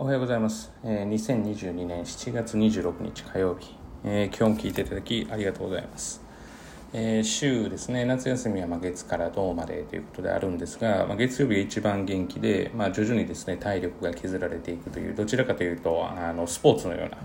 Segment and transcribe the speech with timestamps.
[0.00, 0.70] おはようございます。
[0.84, 3.74] えー2022年7月26日火曜日、
[4.04, 6.22] えー今日も聞いていただきありがとうございます。
[6.92, 17.18] えー週ですね、夏休みはまあ月から土までということであるんですが、まあ、月曜日が一番元気で、まあ、徐々にですね、体力が削られていくという、どちらかというと、あのスポーツのような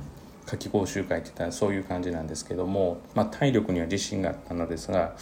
[0.48, 5.14] 夏季講習会っていったらそういう感じなんですけども、まあ、体力には自信があったのですが、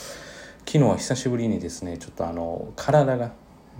[0.65, 3.33] 昨日は久しぶりにですね、ちょっとあの、体が、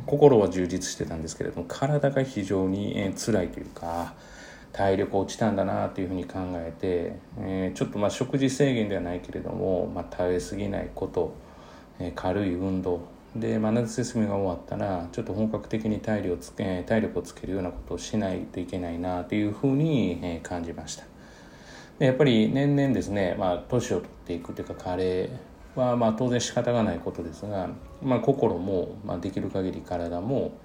[0.05, 4.14] 心は充実してたんですけれども体が非常に、えー辛いというか
[4.73, 11.34] 体力落ちたんだなというふうに考えて、えーちょっとまあ食事制限ではないけれども、まあ、食べ過ぎないこと、
[11.99, 13.02] えー軽い運動
[13.35, 21.04] で、まあ、夏休みが終わったらちょっと本格的に体力をつけ体力をつけるようなことをしないといけないなというふうに、えー感じました。
[21.99, 25.30] でやっぱり年々ですね、まあ、年を取っていくというか加齢
[25.75, 27.70] はまあ当然仕方がないことですが、
[28.02, 30.57] まあ、心も、まあ、できる限り体も、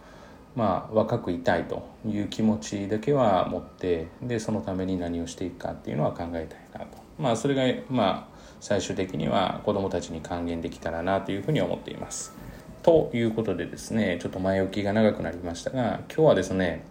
[0.55, 12.34] まあ、若くいたいという気持ちだけは持ってでそのために何をしていくかっていうのは考えたいなと、まあ、それが、まあ、最終的には子どもたちに還元できたらなというふうに思っています。
[12.83, 16.84] ということでですねちょっと前置きが長くなりましたが今日はですね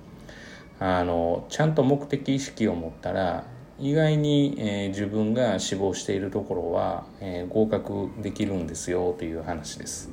[0.77, 3.45] あのちゃんと目的意識を持ったら
[3.79, 10.09] 意外に、えー自分が志望しているところは、えー合格できるんですよという話です。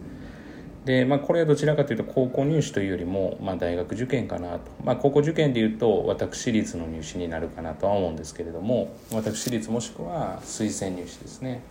[0.85, 11.63] で、まあ、これはどちらかというと高校入試というよりも、まあ、大学受験かなと、まあ、高校受験でいうと私立の入試になるかなとは思うんですけれども私立もしくは推薦入試ですね。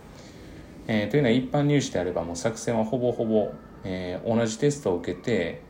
[0.88, 3.52] えーというのは一般入試であればもう作戦はほぼほぼ、
[3.84, 5.60] えー同じテストを受けて、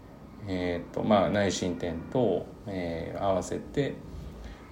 [0.46, 3.94] えーとまあ、内申点と、えー合わせて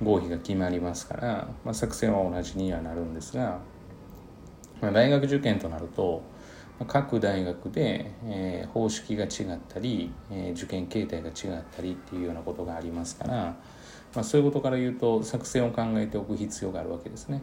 [0.02, 3.58] 合否が決まりますから、まあ、作戦は同じにはなるんですが、
[4.80, 6.22] まあ、大学受験となると
[6.80, 13.34] ま各大学で、えー方式が違ったり、えー受験形態が違ったりっていうようなことがありますから、
[14.14, 17.42] まあ、そういうことから言うと作戦を考えておく必要があるわけですね。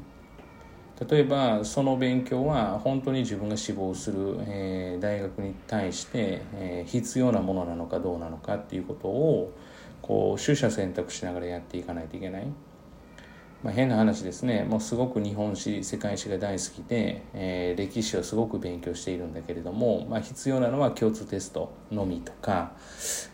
[1.08, 9.53] 例えばその勉強は本当に自分が志望する、えー大学に対して、えー必要なものなのかどうなのかっていうことを
[10.02, 12.47] こう取捨選択しながらやっていかないといけない。
[13.63, 22.74] まあ、変な話ですねもうすごく日本史世界史が大好きで、えー歴史をすごく勉強しているんだけれども、まあ、必要なのは共通テストのみとか、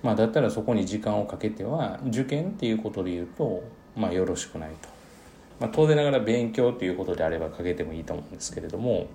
[0.01, 3.63] まあ、だったらそこに時間をかけては受験っていうことで言うと、
[3.95, 4.89] まあ、よろしくないと。
[5.59, 9.07] まあ、当然ながら勉強ということであればかけてもいいと思うんですけれども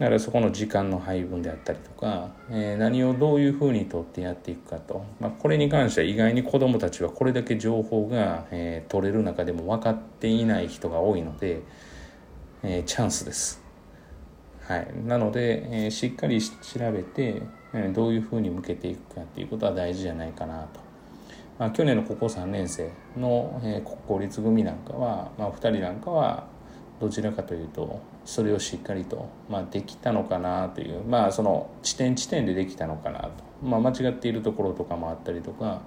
[0.00, 11.60] だからそこの時間の配分であったりとか、えー何をどういうふうにとってやっていくかと、まあ、これに関しては意外に子どもたちはこれだけ情報が、えー取れる中でも分かっていない人が多いので、
[12.62, 13.62] えーチャンスです。
[14.62, 16.50] はい、なので、えしっかり調
[16.92, 17.42] べて、
[17.74, 20.80] えどういうふうに向けていくかっていうことは大事じゃないかなと。
[21.58, 26.46] まあ、去年の高校3年生の、え国公立組なんかは、まあ、2人なんかは
[27.00, 33.30] どちらかというとそれをしっかりと、まあ、できたのかなというまあその地点地点でできたのかなと、
[33.62, 35.80] まあ、間違っているところとかもあったりとか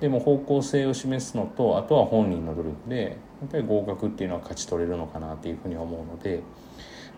[0.00, 6.42] でも方向性を示すのとあとは本人の努力でやっぱり合格っていうのは勝ち取れるのかなというふうに思うので。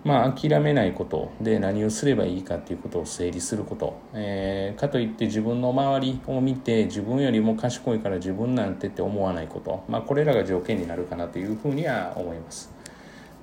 [0.04, 12.81] まあ、諦めないことで何をすればいいかっていうことを整理すること、えーかといって自分の周りを見て自分よりも賢いから自分なんてって思わないこと、まあ、これらが条件になるかなというふうには思います。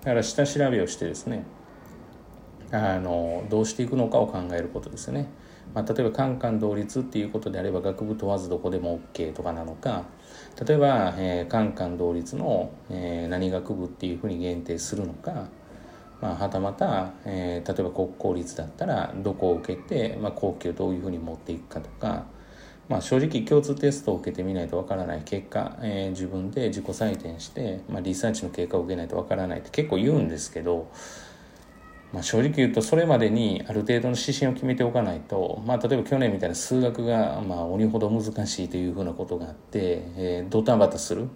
[0.01, 1.45] だから下調べをしてですね
[2.71, 5.27] あのどうしていくのかを考えることですね、
[5.73, 10.05] まあ、例えばカンカン同率っていうことであれば学部問わずどこでも OK とかなのか
[10.65, 15.47] 例えば、えーカンカン同率の、えー何学部っていうふうに限定するのか
[16.21, 22.25] まあ、はたまた、えー例えば国公立だったらどこを受けて、まあ、後期をどういうふうに持っていくかとか、
[22.89, 30.91] まあ、正直共通テストを受けてみないとわからない結果、えー自分で自己採点して、まあ、リサーチの結果を受けないとわからないって結構言うんですけど、
[32.11, 41.30] まあ、正直言うとそれまでにある程度の指針を決めておかないと、まあ、例えば去年みたいな数学がまあ鬼ほど難しいというふうなことがあって、えードタバタする。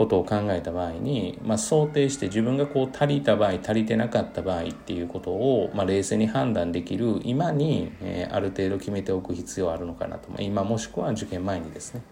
[0.00, 12.02] ことを考えた場合に、まあ、想定して自分がこう足りた場合足りてなかった場合っていうことを、まあ、冷静に判断できる今に、えーある程度決めておく必要あるのかなと、今もしくは受験前にですね。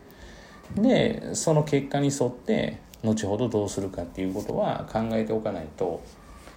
[0.74, 6.02] でその結果に沿って後ほどどうするかっていうことは考えておかないと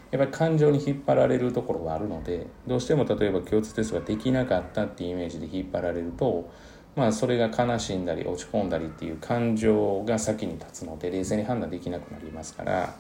[0.10, 6.50] やっぱり感情に引っ張られるところがあるのでどうしても例えば共通テストができなかったっていうイメージで引っ張られると
[6.96, 12.96] まあそれが悲しんだり落ち込んだりっていう感情が先に立つので冷静に判断できなくなりますから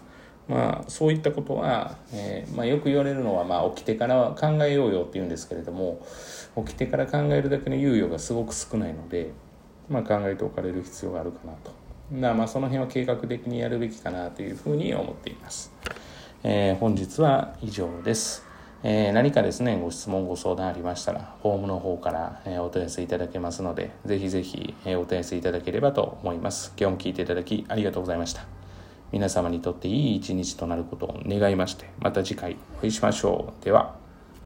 [0.48, 6.06] まあそういったことは、えーまあ、よく言われるのは、まあ、起きてから考えようよって言うんですけれども
[6.56, 9.32] 起きてから考えるだけの猶予がすごく少ないので、
[9.90, 11.82] まあ、考えておかれる必要があるかなと。
[12.12, 15.72] まあその辺は計画的にやるべきかなというふうに思っています、
[16.44, 18.51] えー、本日は以上です。
[18.84, 26.74] えー、何かですね、ご質問、ご相談ありましたら、フォームの方から、えー、お問い合わせいただけますので、ぜひぜひ、えー、お問い合わせいただければと思います。
[26.80, 28.46] 今日も聞いていただきありがとうございました。
[29.12, 33.64] 皆様にとっていい一日となることを願いまして、また次回お会いしましょう。
[33.64, 34.01] では。